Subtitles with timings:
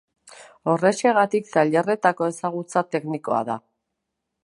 [0.71, 3.61] Horrexegatik, tailerretako ezagutza teknikoa da.